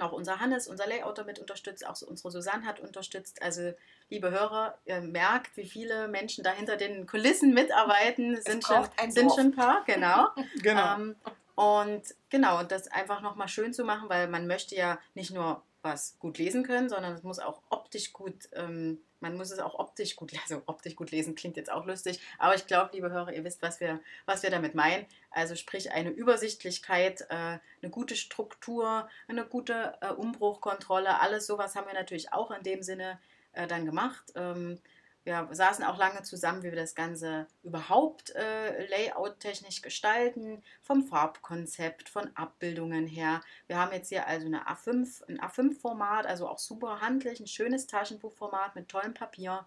auch 0.00 0.12
unser 0.12 0.40
Hannes, 0.40 0.68
unser 0.68 0.86
Layouter 0.86 1.24
mit 1.24 1.38
unterstützt, 1.38 1.86
auch 1.86 2.00
unsere 2.02 2.30
Susanne 2.30 2.64
hat 2.64 2.80
unterstützt. 2.80 3.42
Also, 3.42 3.72
liebe 4.12 4.30
Hörer, 4.30 4.78
ihr 4.84 5.00
merkt, 5.00 5.56
wie 5.56 5.64
viele 5.64 6.06
Menschen 6.06 6.44
da 6.44 6.50
hinter 6.50 6.76
den 6.76 7.06
Kulissen 7.06 7.54
mitarbeiten. 7.54 8.34
Es 8.34 8.44
sind, 8.44 8.62
schon, 8.62 8.86
sind 9.08 9.30
schon 9.30 9.46
ein 9.46 9.54
paar, 9.54 9.84
genau. 9.86 10.28
genau. 10.62 10.96
Ähm, 10.96 11.16
und 11.54 12.02
genau, 12.28 12.62
das 12.62 12.88
einfach 12.88 13.22
nochmal 13.22 13.48
schön 13.48 13.72
zu 13.72 13.84
machen, 13.84 14.10
weil 14.10 14.28
man 14.28 14.46
möchte 14.46 14.74
ja 14.74 14.98
nicht 15.14 15.32
nur 15.32 15.62
was 15.80 16.18
gut 16.18 16.36
lesen 16.36 16.62
können, 16.62 16.90
sondern 16.90 17.14
es 17.14 17.22
muss 17.22 17.38
auch 17.38 17.62
optisch 17.70 18.12
gut, 18.12 18.34
ähm, 18.52 18.98
man 19.20 19.36
muss 19.36 19.50
es 19.50 19.58
auch 19.60 19.78
optisch 19.78 20.14
gut 20.14 20.30
lesen. 20.30 20.42
Also 20.50 20.62
optisch 20.66 20.94
gut 20.94 21.10
lesen 21.10 21.34
klingt 21.34 21.56
jetzt 21.56 21.72
auch 21.72 21.86
lustig, 21.86 22.20
aber 22.38 22.54
ich 22.54 22.66
glaube, 22.66 22.90
liebe 22.92 23.10
Hörer, 23.10 23.32
ihr 23.32 23.44
wisst, 23.44 23.62
was 23.62 23.80
wir, 23.80 23.98
was 24.26 24.42
wir 24.42 24.50
damit 24.50 24.74
meinen. 24.74 25.06
Also 25.30 25.54
sprich 25.54 25.90
eine 25.90 26.10
Übersichtlichkeit, 26.10 27.22
äh, 27.30 27.58
eine 27.80 27.90
gute 27.90 28.16
Struktur, 28.16 29.08
eine 29.26 29.46
gute 29.46 29.94
äh, 30.02 30.12
Umbruchkontrolle, 30.12 31.20
alles 31.20 31.46
sowas 31.46 31.74
haben 31.74 31.86
wir 31.86 31.94
natürlich 31.94 32.32
auch 32.34 32.50
in 32.50 32.62
dem 32.62 32.82
Sinne 32.82 33.18
äh, 33.52 33.66
dann 33.66 33.86
gemacht. 33.86 34.32
Ähm, 34.34 34.78
wir 35.24 35.48
saßen 35.52 35.84
auch 35.84 35.98
lange 35.98 36.22
zusammen, 36.22 36.64
wie 36.64 36.70
wir 36.70 36.76
das 36.76 36.96
Ganze 36.96 37.46
überhaupt 37.62 38.34
äh, 38.34 38.86
layout-technisch 38.86 39.80
gestalten, 39.80 40.64
vom 40.80 41.04
Farbkonzept, 41.04 42.08
von 42.08 42.36
Abbildungen 42.36 43.06
her. 43.06 43.40
Wir 43.68 43.78
haben 43.78 43.92
jetzt 43.92 44.08
hier 44.08 44.26
also 44.26 44.46
eine 44.46 44.66
A5, 44.66 45.28
ein 45.28 45.40
A5-Format, 45.40 46.26
also 46.26 46.48
auch 46.48 46.58
super 46.58 47.00
handlich, 47.00 47.38
ein 47.38 47.46
schönes 47.46 47.86
Taschenbuchformat 47.86 48.74
mit 48.74 48.88
tollem 48.88 49.14
Papier, 49.14 49.64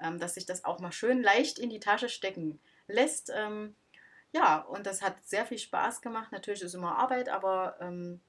ähm, 0.00 0.18
dass 0.18 0.34
sich 0.34 0.44
das 0.44 0.64
auch 0.64 0.80
mal 0.80 0.92
schön 0.92 1.22
leicht 1.22 1.60
in 1.60 1.70
die 1.70 1.80
Tasche 1.80 2.08
stecken 2.08 2.58
lässt. 2.88 3.30
Ähm, 3.32 3.76
ja, 4.32 4.58
und 4.58 4.86
das 4.86 5.02
hat 5.02 5.24
sehr 5.24 5.46
viel 5.46 5.58
Spaß 5.58 6.00
gemacht. 6.00 6.32
Natürlich 6.32 6.62
ist 6.62 6.74
immer 6.74 6.98
Arbeit, 6.98 7.28
aber 7.28 7.76
ähm, 7.80 8.20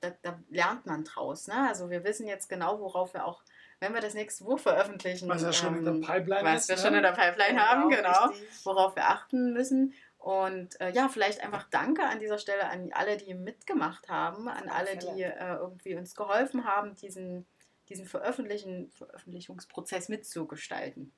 da, 0.00 0.10
da, 0.22 0.38
lernt 0.48 0.86
man 0.86 1.02
draus. 1.02 1.48
Ne? 1.48 1.68
Also 1.68 1.90
wir 1.90 2.04
wissen 2.04 2.28
jetzt 2.28 2.48
genau, 2.48 2.78
worauf 2.80 3.14
wir 3.14 3.26
auch 3.26 3.42
wenn 3.80 3.94
wir 3.94 4.00
das 4.00 4.14
nächste 4.14 4.44
Buch 4.44 4.58
veröffentlichen, 4.58 5.28
was 5.28 5.42
ja 5.42 5.52
schon 5.52 5.74
ähm, 5.74 5.78
in 5.78 5.84
der 5.84 5.94
ähm, 5.94 6.00
Pipeline 6.02 6.44
was 6.44 6.62
ist, 6.62 6.68
wir 6.68 6.76
ne? 6.76 6.82
schon 6.82 6.94
in 6.94 7.02
der 7.02 7.12
Pipeline 7.12 7.50
genau, 7.50 7.62
haben, 7.62 7.90
genau, 7.90 8.28
richtig. 8.28 8.66
worauf 8.66 8.94
wir 8.94 9.08
achten 9.08 9.52
müssen. 9.52 9.94
Und 10.18 10.78
äh, 10.82 10.90
ja, 10.90 11.08
vielleicht 11.08 11.42
einfach 11.42 11.66
Danke 11.70 12.04
an 12.04 12.18
dieser 12.18 12.36
Stelle 12.36 12.68
an 12.68 12.90
alle, 12.92 13.16
die 13.16 13.32
mitgemacht 13.32 14.08
haben, 14.10 14.48
an 14.48 14.68
alle, 14.68 14.98
die 14.98 15.22
äh, 15.22 15.54
irgendwie 15.54 15.94
uns 15.94 16.14
geholfen 16.14 16.66
haben, 16.66 16.94
diesen, 16.94 17.46
diesen 17.88 18.04
Veröffentlichen, 18.04 18.90
Veröffentlichungsprozess 18.90 20.10
mitzugestalten 20.10 21.12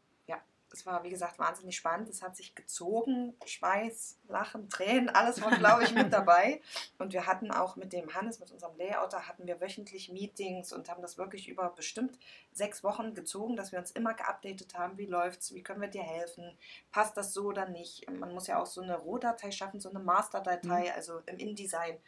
es 0.75 0.87
war, 0.87 1.03
wie 1.05 1.11
gesagt, 1.11 1.39
wahnsinnig 1.39 1.77
spannend. 1.77 2.09
Es 2.09 2.23
hat 2.23 2.37
sich 2.37 2.55
gezogen. 2.55 3.35
Schweiß, 3.45 4.19
Lachen, 4.29 4.69
Tränen, 4.69 5.09
alles 5.09 5.43
war, 5.43 5.51
glaube 5.57 5.85
ich, 5.85 5.93
mit 5.93 6.13
dabei. 6.13 6.61
Und 6.99 7.13
wir 7.13 7.27
hatten 7.27 7.51
auch 7.51 7.77
mit 7.77 7.93
dem 7.93 8.15
Hannes, 8.15 8.41
mit 8.41 8.51
unserem 8.51 8.77
Layouter, 8.77 9.29
hatten 9.29 9.47
wir 9.47 9.61
wöchentlich 9.61 10.11
Meetings 10.11 10.73
und 10.73 10.89
haben 10.89 11.03
das 11.03 11.19
wirklich 11.19 11.49
über 11.49 11.71
bestimmt 11.71 12.19
sechs 12.53 12.85
Wochen 12.85 13.15
gezogen, 13.15 13.57
dass 13.57 13.73
wir 13.73 13.79
uns 13.79 13.91
immer 13.91 14.15
geupdatet 14.15 14.75
haben, 14.77 14.99
wie 14.99 15.07
läuft's, 15.07 15.55
wie 15.55 15.63
können 15.63 15.81
wir 15.81 15.89
dir 15.89 16.03
helfen, 16.03 16.57
passt 16.91 17.17
das 17.17 17.33
so 17.33 17.45
oder 17.45 17.69
nicht. 17.69 18.11
Man 18.11 18.33
muss 18.33 18.47
ja 18.47 18.61
auch 18.61 18.67
so 18.67 18.81
eine 18.81 18.97
Rohdatei 18.97 19.51
schaffen, 19.51 19.81
so 19.81 19.91
eine 19.91 20.01
Masterdatei, 20.01 20.85
mhm. 20.85 20.93
also 20.95 21.21
im 21.27 21.39
InDesign 21.39 21.99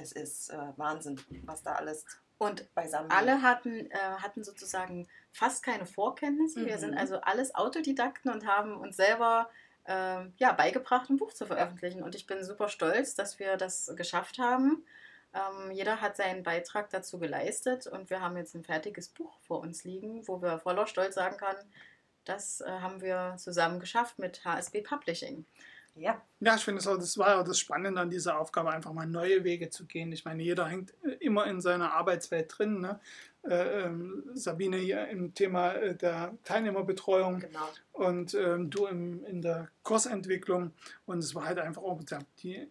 es 0.00 0.12
ist 0.12 0.50
äh, 0.50 0.56
Wahnsinn, 0.76 1.20
was 1.44 1.62
da 1.62 1.74
alles 1.74 2.04
Und 2.38 2.74
beisammen 2.74 3.10
alle 3.10 3.42
hatten, 3.42 3.90
äh, 3.90 3.98
hatten 3.98 4.42
sozusagen 4.42 5.06
fast 5.32 5.62
keine 5.62 5.84
Vorkenntnisse. 5.86 6.64
Wir 6.64 6.76
Mhm. 6.76 6.80
sind 6.80 6.94
also 6.98 7.20
alles 7.20 7.54
Autodidakten 7.54 8.30
und 8.30 8.46
haben 8.46 8.76
uns 8.76 8.96
selber 8.96 9.50
ähm, 9.86 10.32
ja, 10.36 10.52
beigebracht, 10.52 11.10
ein 11.10 11.16
Buch 11.16 11.32
zu 11.32 11.46
veröffentlichen. 11.46 12.02
Und 12.02 12.14
ich 12.14 12.26
bin 12.26 12.44
super 12.44 12.68
stolz, 12.68 13.14
dass 13.14 13.38
wir 13.38 13.56
das 13.56 13.92
geschafft 13.96 14.38
haben. 14.38 14.84
Ähm, 15.32 15.70
jeder 15.70 16.00
hat 16.00 16.16
seinen 16.16 16.42
Beitrag 16.42 16.90
dazu 16.90 17.18
geleistet 17.18 17.86
und 17.86 18.10
wir 18.10 18.20
haben 18.20 18.36
jetzt 18.36 18.54
ein 18.54 18.64
fertiges 18.64 19.08
Buch 19.08 19.38
vor 19.40 19.60
uns 19.60 19.84
liegen, 19.84 20.26
wo 20.26 20.42
wir 20.42 20.58
voller 20.58 20.86
Stolz 20.86 21.14
sagen 21.14 21.36
können, 21.36 21.72
das 22.24 22.60
äh, 22.60 22.68
haben 22.68 23.00
wir 23.00 23.34
zusammen 23.38 23.80
geschafft 23.80 24.18
mit 24.18 24.44
HSB 24.44 24.82
Publishing. 24.82 25.44
Ja, 25.94 26.22
Ja, 26.40 26.54
ich 26.56 26.64
finde, 26.64 26.78
das, 26.78 26.86
auch- 26.86 26.96
das 26.96 27.18
war 27.18 27.28
ja 27.36 27.42
das 27.42 27.58
Spannende 27.58 28.00
an 28.00 28.10
dieser 28.10 28.38
Aufgabe, 28.38 28.70
einfach 28.70 28.92
mal 28.92 29.06
neue 29.06 29.44
Wege 29.44 29.68
zu 29.70 29.86
gehen. 29.86 30.10
Ich 30.12 30.24
meine, 30.24 30.42
jeder 30.42 30.66
hängt 30.66 30.94
äh, 31.04 31.12
immer 31.20 31.46
in 31.46 31.60
seiner 31.60 31.92
Arbeitswelt 31.92 32.52
drin. 32.56 32.80
Ne? 32.80 33.00
Äh, 33.42 33.82
ähm, 33.86 34.22
Sabine 34.34 34.76
hier 34.76 35.08
im 35.08 35.34
Thema 35.34 35.72
äh, 35.72 35.94
der 35.94 36.36
Teilnehmerbetreuung 36.44 37.40
genau. 37.40 37.68
und 37.92 38.34
ähm, 38.34 38.70
du 38.70 38.86
im, 38.86 39.24
in 39.24 39.42
der 39.42 39.68
Kursentwicklung. 39.82 40.72
Und 41.06 41.18
es 41.18 41.34
war 41.34 41.44
halt 41.46 41.58
einfach 41.58 41.82
auch 41.82 42.00
die, 42.42 42.70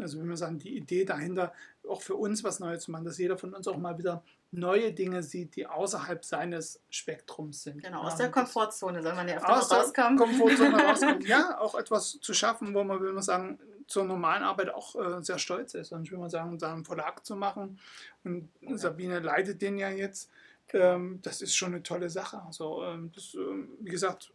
also 0.00 0.18
wie 0.20 0.24
man 0.26 0.36
sagen, 0.36 0.58
die 0.58 0.76
Idee 0.76 1.04
dahinter, 1.04 1.52
auch 1.88 2.02
für 2.02 2.16
uns 2.16 2.44
was 2.44 2.60
Neues 2.60 2.84
zu 2.84 2.90
machen, 2.90 3.04
dass 3.04 3.18
jeder 3.18 3.38
von 3.38 3.54
uns 3.54 3.66
auch 3.68 3.76
mal 3.78 3.96
wieder 3.98 4.22
neue 4.52 4.92
Dinge 4.92 5.22
sieht, 5.22 5.54
die 5.56 5.66
außerhalb 5.66 6.24
seines 6.24 6.80
Spektrums 6.90 7.62
sind. 7.62 7.82
Genau, 7.82 8.02
aus 8.02 8.16
der 8.16 8.30
Komfortzone 8.30 9.02
soll 9.02 9.14
man 9.14 9.28
ja 9.28 9.36
öfter 9.36 9.58
aus 9.58 9.70
mal 9.70 9.76
der 9.76 9.84
rauskommen. 9.84 10.18
Komfortzone 10.18 10.84
rauskommt. 10.88 11.24
Ja, 11.26 11.60
auch 11.60 11.74
etwas 11.74 12.18
zu 12.20 12.34
schaffen, 12.34 12.74
wo 12.74 12.82
man, 12.82 13.00
will 13.00 13.12
man 13.12 13.22
sagen, 13.22 13.58
zur 13.86 14.04
normalen 14.04 14.42
Arbeit 14.42 14.70
auch 14.70 14.96
äh, 14.96 15.22
sehr 15.22 15.38
stolz 15.38 15.74
ist. 15.74 15.92
Und 15.92 16.04
ich 16.04 16.12
will 16.12 16.18
mal 16.18 16.30
sagen, 16.30 16.58
da 16.58 16.72
einen 16.72 16.84
Verlag 16.84 17.24
zu 17.24 17.36
machen. 17.36 17.78
Und 18.24 18.50
Sabine 18.74 19.20
leitet 19.20 19.62
den 19.62 19.78
ja 19.78 19.90
jetzt. 19.90 20.30
Ähm, 20.72 21.20
das 21.22 21.42
ist 21.42 21.54
schon 21.56 21.74
eine 21.74 21.82
tolle 21.82 22.10
Sache. 22.10 22.42
Also, 22.46 22.84
ähm, 22.84 23.10
das, 23.14 23.34
ähm, 23.34 23.70
wie 23.80 23.90
gesagt, 23.90 24.32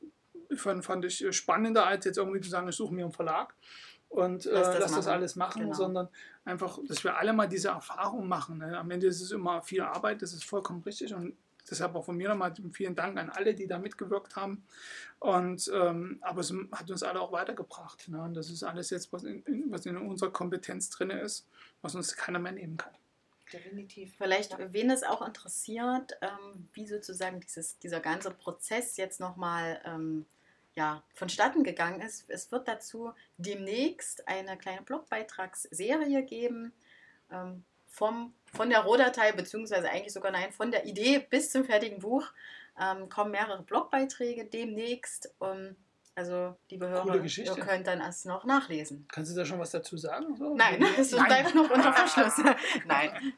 fand, 0.55 0.84
fand 0.84 1.05
ich 1.05 1.25
spannender, 1.36 1.88
als 1.88 2.05
jetzt 2.05 2.17
irgendwie 2.17 2.41
zu 2.41 2.50
sagen, 2.50 2.67
ich 2.67 2.75
suche 2.75 2.93
mir 2.93 3.03
einen 3.03 3.13
Verlag 3.13 3.55
und 4.15 4.45
äh, 4.45 4.51
Lass 4.51 4.67
das 4.72 4.79
lass 4.79 4.91
das 4.93 5.07
alles 5.07 5.36
machen, 5.36 5.63
Genau. 5.63 5.74
sondern 5.74 6.07
einfach, 6.45 6.79
dass 6.88 7.03
wir 7.03 7.17
alle 7.17 7.34
mal 7.34 7.48
diese 7.48 7.69
Erfahrung 7.69 8.27
machen. 8.27 8.60
Ne? 8.60 8.77
Am 8.77 8.89
Ende 8.91 9.07
ist 9.07 9.22
es 9.22 9.31
immer 9.31 9.62
viel 9.62 9.81
Arbeit, 9.81 10.22
das 10.22 10.34
ist 10.34 10.45
vollkommen 10.45 10.81
richtig. 10.84 11.13
Und 11.13 11.36
deshalb 11.69 11.95
auch 11.95 12.05
von 12.05 12.15
mir 12.15 12.29
nochmal 12.29 12.53
vielen 12.72 12.95
Dank 12.95 13.17
an 13.17 13.29
alle, 13.29 13.53
die 13.53 13.67
da 13.67 13.77
mitgewirkt 13.77 14.36
haben. 14.36 14.63
Und, 15.19 15.69
ähm, 15.74 16.19
aber 16.22 16.41
es 16.41 16.53
hat 16.72 16.89
uns 16.89 17.03
alle 17.03 17.19
auch 17.19 17.31
weitergebracht. 17.31 18.07
Ne? 18.07 18.22
Und 18.22 18.36
das 18.36 18.50
ist 18.50 18.63
alles 18.63 18.89
jetzt, 18.89 19.12
was 19.12 19.24
in, 19.24 19.41
in, 19.43 19.72
was 19.72 19.86
in 19.86 19.98
unserer 19.98 20.31
Kompetenz 20.31 20.89
drin 20.89 21.10
ist, 21.10 21.48
was 21.81 21.95
uns 21.95 22.15
keiner 22.15 22.39
mehr 22.39 22.51
nehmen 22.53 22.77
kann. 22.77 22.93
Definitiv. 23.51 24.15
Vielleicht, 24.17 24.51
Ja. 24.51 24.74
wen 24.74 24.89
es 24.89 25.03
auch 25.03 25.25
interessiert, 25.25 26.13
ähm, 26.22 26.67
wie 26.74 26.88
sozusagen 26.88 27.39
dieses, 27.41 27.77
dieser 27.79 28.00
ganze 28.00 28.31
Prozess 28.31 28.98
jetzt 28.98 29.19
nochmal 29.19 29.79
ähm, 29.86 30.25
ja, 30.75 31.03
vonstatten 31.13 31.63
gegangen 31.63 32.01
ist. 32.01 32.25
Es 32.29 32.51
wird 32.51 32.67
dazu 32.67 33.13
demnächst 33.38 34.27
eine 34.27 34.58
kleine 34.58 34.82
Blogbeitragsserie 34.82 36.24
geben, 36.24 36.74
ähm, 37.32 37.63
vom, 37.88 38.34
von 38.53 38.70
der 38.70 38.82
Rohdatei, 38.82 39.32
beziehungsweise 39.32 39.89
eigentlich 39.89 40.13
sogar 40.13 40.32
nein, 40.32 40.51
von 40.51 40.70
der 40.70 40.86
Idee 40.86 41.20
bis 41.20 41.51
zum 41.51 41.63
fertigen 41.63 42.00
Buch 42.00 42.27
ähm, 42.79 43.08
kommen 43.10 43.32
mehrere 43.32 43.63
Blogbeiträge 43.63 44.46
demnächst. 44.46 45.34
Ähm, 45.41 45.77
also, 46.13 46.55
liebe 46.70 46.88
Hörer, 46.88 47.15
ihr 47.24 47.55
könnt 47.55 47.88
dann 47.88 48.00
erst 48.00 48.25
noch 48.25 48.46
nachlesen. 48.46 49.05
Kannst 49.12 49.32
du 49.32 49.36
da 49.36 49.46
schon 49.46 49.60
was 49.60 49.72
dazu 49.72 49.98
sagen? 49.98 50.36
So? 50.38 50.55
Nein, 50.55 50.82
es 50.98 51.12
bleibt 51.12 51.55
noch 51.55 51.70
unter 51.70 51.94
Verschluss. 51.94 52.38
Nein. 52.86 53.34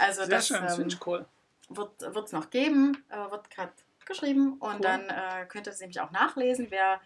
Also 0.00 0.22
Sehr 0.22 0.28
das 0.30 0.46
schön, 0.46 0.62
das 0.62 0.72
ähm, 0.72 0.76
finde 0.76 0.94
ich 0.94 1.06
cool. 1.06 1.26
wird 1.68 2.26
es 2.26 2.32
noch 2.32 2.48
geben, 2.50 3.04
äh, 3.10 3.30
wird 3.30 3.50
gerade 3.50 3.72
geschrieben 4.06 4.54
und 4.60 4.74
Cool. 4.76 4.80
dann 4.80 5.08
äh, 5.08 5.46
könnt 5.48 5.66
ihr 5.66 5.72
es 5.72 5.80
nämlich 5.80 6.00
auch 6.00 6.10
nachlesen. 6.10 6.68
Wer, 6.70 7.00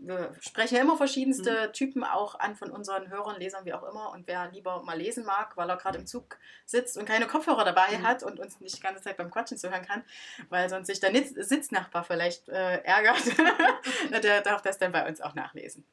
wir 0.00 0.32
sprechen 0.40 0.76
ja 0.76 0.82
immer 0.82 0.96
verschiedenste 0.96 1.68
Mhm. 1.68 1.72
Typen 1.72 2.04
auch 2.04 2.38
an 2.38 2.54
von 2.54 2.70
unseren 2.70 3.08
Hörern, 3.10 3.38
Lesern, 3.40 3.64
wie 3.64 3.72
auch 3.74 3.82
immer. 3.82 4.10
Und 4.12 4.26
wer 4.26 4.50
lieber 4.50 4.82
mal 4.82 4.96
lesen 4.98 5.24
mag, 5.24 5.56
weil 5.56 5.68
er 5.70 5.76
gerade 5.76 5.98
im 5.98 6.06
Zug 6.06 6.38
sitzt 6.66 6.96
und 6.96 7.06
keine 7.06 7.26
Kopfhörer 7.26 7.64
dabei 7.64 7.98
Mhm. 7.98 8.02
hat 8.06 8.22
und 8.22 8.38
uns 8.40 8.60
nicht 8.60 8.76
die 8.76 8.80
ganze 8.82 9.02
Zeit 9.02 9.16
beim 9.16 9.30
Quatschen 9.30 9.58
zuhören 9.58 9.84
kann, 9.84 10.04
weil 10.50 10.68
sonst 10.68 10.86
sich 10.88 11.00
der 11.00 11.10
Sitznachbar 11.14 12.04
vielleicht 12.04 12.48
äh, 12.48 12.78
ärgert, 12.82 13.22
der 14.22 14.42
darf 14.42 14.62
das 14.62 14.78
dann 14.78 14.92
bei 14.92 15.08
uns 15.08 15.20
auch 15.20 15.34
nachlesen. 15.34 15.84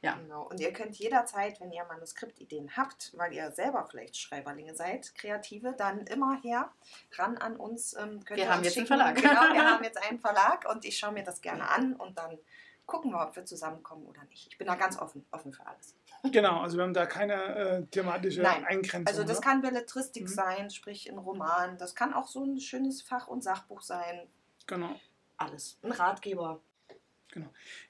Ja. 0.00 0.14
Genau. 0.14 0.42
Und 0.48 0.60
ihr 0.60 0.72
könnt 0.72 0.96
jederzeit, 0.96 1.60
wenn 1.60 1.72
ihr 1.72 1.84
Manuskriptideen 1.84 2.76
habt, 2.76 3.12
weil 3.16 3.32
ihr 3.32 3.50
selber 3.50 3.84
vielleicht 3.90 4.16
Schreiberlinge 4.16 4.74
seid, 4.76 5.12
Kreative, 5.16 5.74
dann 5.76 6.06
immer 6.06 6.40
her, 6.40 6.70
ran 7.16 7.36
an 7.38 7.56
uns. 7.56 7.94
Ähm, 7.94 8.24
könnt 8.24 8.38
Wir 8.38 8.44
ihr 8.46 8.50
haben 8.50 8.58
uns 8.58 8.74
jetzt 8.74 8.78
einen 8.78 8.86
schicken. 8.86 8.98
Verlag. 8.98 9.16
Genau, 9.16 9.54
wir 9.54 9.64
haben 9.74 9.82
jetzt 9.84 10.02
einen 10.08 10.20
Verlag 10.20 10.70
und 10.70 10.84
ich 10.84 10.96
schaue 10.96 11.12
mir 11.12 11.24
das 11.24 11.40
gerne 11.40 11.68
an 11.68 11.94
und 11.94 12.16
dann 12.16 12.38
gucken 12.86 13.10
wir, 13.10 13.20
ob 13.26 13.34
wir 13.36 13.44
zusammenkommen 13.44 14.06
oder 14.06 14.22
nicht. 14.30 14.46
Ich 14.50 14.56
bin 14.56 14.66
da 14.68 14.76
ganz 14.76 14.98
offen, 14.98 15.26
offen 15.32 15.52
für 15.52 15.66
alles. 15.66 15.94
Genau, 16.32 16.60
also 16.60 16.76
wir 16.78 16.84
haben 16.84 16.94
da 16.94 17.06
keine 17.06 17.34
äh, 17.56 17.86
thematische 17.86 18.40
Nein. 18.42 18.64
Eingrenzung. 18.64 19.06
Also 19.06 19.24
das 19.24 19.40
ne? 19.40 19.44
kann 19.44 19.60
Belletristik 19.62 20.22
Mhm. 20.24 20.28
sein, 20.28 20.70
sprich 20.70 21.10
ein 21.10 21.18
Roman. 21.18 21.76
Das 21.76 21.94
kann 21.94 22.14
auch 22.14 22.26
so 22.28 22.42
ein 22.44 22.60
schönes 22.60 23.02
Fach- 23.02 23.28
und 23.28 23.42
Sachbuch 23.42 23.82
sein. 23.82 24.26
Genau. 24.66 24.94
Alles. 25.36 25.78
Ein 25.82 25.92
Ratgeber. 25.92 26.60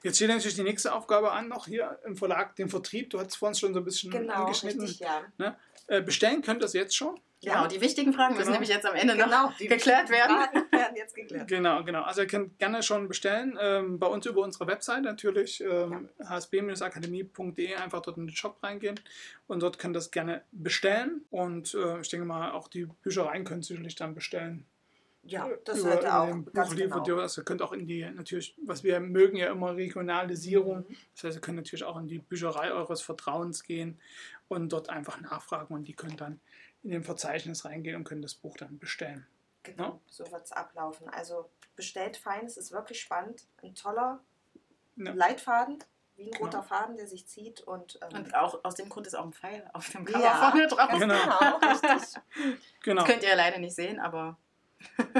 Jetzt 0.03 0.17
steht 0.17 0.29
natürlich 0.29 0.55
die 0.55 0.63
nächste 0.63 0.93
Aufgabe 0.93 1.31
an, 1.31 1.47
noch 1.47 1.65
hier 1.67 1.99
im 2.05 2.15
Verlag, 2.15 2.55
den 2.55 2.69
Vertrieb. 2.69 3.09
Du 3.09 3.19
hast 3.19 3.27
es 3.29 3.35
vorhin 3.35 3.55
schon 3.55 3.73
so 3.73 3.79
ein 3.79 3.85
bisschen 3.85 4.11
Genau, 4.11 4.33
angeschnitten. 4.33 4.81
richtig, 4.81 5.07
ja. 5.37 5.55
Äh, 5.87 6.01
bestellen 6.01 6.41
könnt 6.41 6.61
ihr 6.61 6.65
es 6.65 6.73
jetzt 6.73 6.95
schon. 6.95 7.19
Genau, 7.41 7.67
die 7.67 7.79
wichtigen 7.79 8.11
Fragen 8.11 8.33
müssen 8.33 8.47
Genau. 8.47 8.51
nämlich 8.59 8.69
jetzt 8.69 8.85
am 8.85 8.95
Ende 8.95 9.15
noch 9.15 9.23
Genau, 9.25 9.53
die 9.57 9.67
geklärt 9.69 10.09
werden. 10.09 10.35
Fragen 10.35 10.71
werden 10.73 10.95
jetzt 10.97 11.15
geklärt. 11.15 11.47
Genau, 11.47 11.83
genau. 11.85 12.01
Also 12.03 12.21
ihr 12.21 12.27
könnt 12.27 12.59
gerne 12.59 12.83
schon 12.83 13.07
bestellen. 13.07 13.57
Ähm, 13.61 13.97
bei 13.97 14.07
uns 14.07 14.25
über 14.25 14.41
unsere 14.41 14.67
Website 14.67 15.03
natürlich, 15.03 15.63
ähm, 15.63 16.09
hsb-akademie.de, 16.21 17.75
einfach 17.75 18.01
dort 18.01 18.17
in 18.17 18.27
den 18.27 18.35
Shop 18.35 18.61
reingehen 18.61 18.99
und 19.47 19.63
dort 19.63 19.79
könnt 19.79 19.95
ihr 19.95 19.99
das 19.99 20.11
gerne 20.11 20.43
bestellen. 20.51 21.25
Und 21.29 21.73
äh, 21.75 22.01
ich 22.01 22.09
denke 22.09 22.25
mal, 22.25 22.51
auch 22.51 22.67
die 22.67 22.85
Büchereien 23.03 23.45
können 23.45 23.63
sicherlich 23.63 23.95
dann 23.95 24.13
bestellen. 24.15 24.65
Ja, 25.23 25.49
das 25.65 25.79
über, 25.79 25.89
sollte 25.89 26.07
über 26.07 26.21
auch 26.21 26.53
ganz 26.53 26.75
genau. 26.75 27.19
Also 27.19 27.41
ihr 27.41 27.45
könnt 27.45 27.61
auch 27.61 27.73
in 27.73 27.85
die, 27.87 28.09
natürlich, 28.09 28.55
was 28.65 28.83
wir 28.83 28.99
mögen 28.99 29.37
ja 29.37 29.51
immer 29.51 29.75
Regionalisierung. 29.75 30.85
Mhm. 30.87 30.95
Das 31.15 31.23
heißt, 31.25 31.37
ihr 31.37 31.41
könnt 31.41 31.57
natürlich 31.57 31.83
auch 31.83 31.97
in 31.97 32.07
die 32.07 32.19
Bücherei 32.19 32.71
eures 32.71 33.01
Vertrauens 33.01 33.63
gehen 33.63 33.99
und 34.47 34.69
dort 34.71 34.89
einfach 34.89 35.19
nachfragen 35.21 35.73
und 35.75 35.87
die 35.87 35.93
können 35.93 36.17
dann 36.17 36.39
in 36.83 36.91
den 36.91 37.03
Verzeichnis 37.03 37.65
reingehen 37.65 37.95
und 37.97 38.05
können 38.05 38.21
das 38.21 38.35
Buch 38.35 38.55
dann 38.57 38.79
bestellen. 38.79 39.27
Genau, 39.63 39.99
so 40.09 40.29
wird 40.31 40.45
es 40.45 40.51
ablaufen. 40.53 41.09
Also 41.09 41.49
bestellt 41.75 42.17
fein, 42.17 42.45
es 42.45 42.57
ist 42.57 42.71
wirklich 42.71 43.01
spannend. 43.01 43.45
Ein 43.61 43.75
toller 43.75 44.19
Ja. 44.95 45.11
Leitfaden, 45.11 45.83
wie 46.15 46.23
ein 46.27 46.31
Genau. 46.31 46.45
roter 46.45 46.63
Faden, 46.63 46.95
der 46.95 47.07
sich 47.07 47.27
zieht. 47.27 47.61
Und, 47.61 47.99
ähm, 48.01 48.19
Und 48.19 48.35
auch 48.35 48.63
aus 48.63 48.75
dem 48.75 48.87
Grund 48.89 49.05
ist 49.07 49.15
auch 49.15 49.25
ein 49.25 49.33
Pfeil 49.33 49.69
auf 49.73 49.89
dem 49.89 50.05
Cover 50.05 50.23
Ja, 50.23 50.49
vorne 50.51 50.67
drauf. 50.67 50.89
Genau. 50.99 51.15
genau. 51.59 51.59
Genau. 52.81 53.01
Das 53.01 53.09
könnt 53.09 53.23
ihr 53.23 53.35
leider 53.35 53.59
nicht 53.59 53.75
sehen, 53.75 53.99
aber 53.99 54.37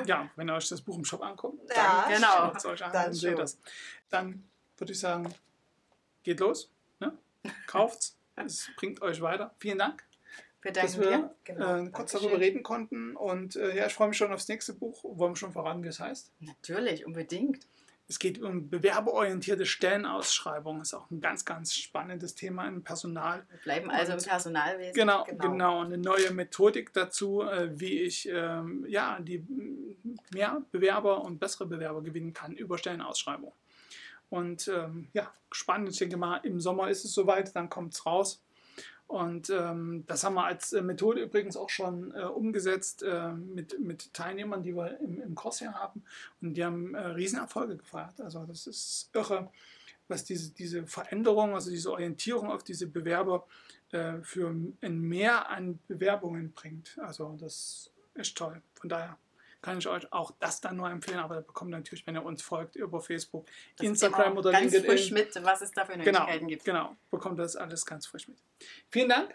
Ja, 0.06 0.30
wenn 0.36 0.50
ihr 0.50 0.56
euch 0.56 0.70
das 0.70 0.82
Buch 0.82 0.98
im 0.98 1.06
Shop 1.06 1.22
anguckt, 1.22 1.70
Ja, 1.76 2.04
dann 2.04 2.14
genau. 2.14 2.28
schaut 2.32 2.58
es 2.58 2.66
euch 2.66 2.84
an, 2.84 2.92
Dann 2.94 3.04
dann 3.04 3.14
seht 3.14 3.38
das. 3.38 3.60
Dann 4.10 4.50
würde 4.78 4.94
ich 4.94 5.00
sagen, 5.00 5.34
geht 6.24 6.40
los, 6.40 6.72
ne? 7.00 7.18
kauft's, 7.68 8.18
es 8.36 8.70
bringt 8.78 9.02
euch 9.02 9.22
weiter. 9.22 9.54
Vielen 9.60 9.80
Dank, 9.80 10.04
wir 10.62 10.72
dass 10.72 10.94
danken 10.94 11.02
wir 11.02 11.18
dir. 11.18 11.36
Genau, 11.44 11.76
äh, 11.78 11.90
kurz 11.90 12.12
darüber 12.14 12.40
reden 12.40 12.64
konnten. 12.64 13.16
Und 13.16 13.56
äh, 13.56 13.76
ja, 13.76 13.88
ich 13.88 13.94
freue 13.94 14.10
mich 14.10 14.18
schon 14.18 14.32
aufs 14.32 14.48
nächste 14.48 14.74
Buch. 14.74 15.04
Wollen 15.04 15.34
wir 15.34 15.38
schon 15.38 15.52
verraten, 15.52 15.84
wie 15.84 15.88
es 15.90 16.00
heißt? 16.00 16.32
Natürlich, 16.40 17.06
unbedingt. 17.06 17.68
Es 18.10 18.18
geht 18.18 18.42
um 18.42 18.70
bewerberorientierte 18.72 19.68
Stellenausschreibung. 19.68 20.82
Ist 20.82 20.96
auch 20.96 21.12
ein 21.12 21.22
ganz, 21.22 21.46
ganz 21.46 21.76
spannendes 21.76 22.34
Thema 22.34 22.68
im 22.68 22.84
Personal. 22.84 23.46
Wir 23.52 23.60
bleiben 23.60 23.92
also 23.92 24.14
im 24.14 24.18
Und- 24.18 24.28
Personalwesen. 24.28 24.94
Genau, 24.96 25.24
Genau. 25.26 25.52
genau. 25.52 25.82
Eine 25.82 26.00
neue 26.00 26.32
Methodik 26.32 26.92
dazu, 26.94 27.44
äh, 27.44 27.70
wie 27.80 28.02
ich 28.02 28.28
ähm, 28.28 28.84
ja, 28.90 29.20
die 29.22 29.36
m, 29.36 29.96
mehr 30.34 30.64
Bewerber 30.72 31.22
und 31.24 31.40
bessere 31.40 31.68
Bewerber 31.68 32.02
gewinnen 32.02 32.34
kann 32.34 32.54
über 32.54 32.80
Stellenausschreibung. 32.80 33.54
Und 34.32 34.68
ähm, 34.68 35.08
ja, 35.14 35.32
spannend. 35.52 35.90
Ich 35.90 35.98
denke 36.00 36.18
mal, 36.18 36.38
im 36.38 36.60
Sommer 36.60 36.90
ist 36.90 37.06
es 37.06 37.14
soweit, 37.14 37.56
dann 37.56 37.70
kommt 37.70 37.94
es 37.94 38.06
raus. 38.08 38.42
Und 39.10 39.50
ähm, 39.50 40.04
das 40.06 40.24
haben 40.24 40.36
wir 40.36 40.46
als 40.46 40.72
äh, 40.72 40.84
Methode 40.84 41.24
übrigens 41.24 41.58
auch 41.58 41.72
schon 41.72 42.14
äh, 42.14 42.26
umgesetzt 42.26 43.02
äh, 43.02 43.32
mit, 43.32 43.80
mit 43.80 44.14
Teilnehmern, 44.14 44.62
die 44.62 44.76
wir 44.76 45.00
im, 45.00 45.20
im 45.20 45.34
Kurs 45.34 45.58
hier 45.58 45.74
haben. 45.74 46.04
Und 46.42 46.54
die 46.54 46.64
haben 46.64 46.94
äh, 46.94 47.08
Riesenerfolge 47.08 47.78
gefeiert. 47.78 48.22
Also 48.22 48.46
das 48.46 48.68
ist 48.68 49.10
irre, 49.14 49.50
was 50.08 50.26
diese, 50.26 50.52
diese 50.52 50.86
Veränderung, 50.86 51.56
also 51.56 51.72
diese 51.72 51.92
Orientierung 51.92 52.52
auf 52.52 52.64
diese 52.64 52.86
Bewerber 52.86 53.48
äh, 53.90 54.22
für 54.22 54.56
ein 54.82 55.02
Mehr 55.02 55.50
an 55.50 55.80
Bewerbungen 55.88 56.52
bringt. 56.52 56.96
Also 57.02 57.36
das 57.40 57.90
ist 58.14 58.38
toll. 58.38 58.62
Von 58.76 58.90
daher 58.90 59.18
kann 59.62 59.78
ich 59.78 59.88
euch 59.88 60.12
auch 60.14 60.32
das 60.40 60.62
dann 60.62 60.78
nur 60.78 60.90
empfehlen, 60.90 61.20
aber 61.20 61.36
da 61.36 61.42
bekommt 61.42 61.72
ihr 61.74 61.78
natürlich, 61.78 62.06
wenn 62.08 62.16
ihr 62.16 62.24
uns 62.24 62.42
folgt, 62.42 62.76
über 62.76 63.02
Facebook, 63.02 63.46
Das 63.78 63.86
Instagram 63.88 64.38
oder 64.38 64.52
ganz 64.52 64.72
LinkedIn. 64.72 64.90
frisch 64.90 65.12
mit, 65.12 65.44
was 65.44 65.62
es 65.62 65.72
da 65.72 65.86
für 65.86 65.94
Genau, 65.94 66.20
Möglichkeiten 66.20 66.48
gibt. 66.48 66.64
genau, 66.66 66.96
bekommt 67.12 67.40
ihr 67.40 67.44
das 67.44 67.56
alles 67.56 67.86
ganz 67.86 68.06
frisch 68.08 68.28
mit. 68.28 68.38
Vielen 68.90 69.10
Dank. 69.10 69.34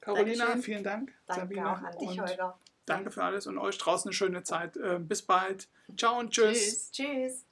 Carolina, 0.00 0.44
Dankeschön. 0.44 0.62
vielen 0.62 0.84
Dank. 0.84 1.12
Danke 1.26 1.40
Sabina. 1.42 1.72
auch 1.72 1.82
an 1.82 1.98
dich, 1.98 2.20
Holger. 2.20 2.58
Danke 2.86 3.10
für 3.10 3.24
alles 3.24 3.46
und 3.46 3.56
euch 3.56 3.78
draußen 3.78 4.10
eine 4.10 4.14
schöne 4.14 4.42
Zeit. 4.42 4.76
Äh, 4.76 4.98
bis 4.98 5.22
bald. 5.22 5.68
Ciao 5.96 6.18
und 6.18 6.30
tschüss. 6.30 6.90
Tschüss. 6.90 6.90
Tschüss. 6.92 7.44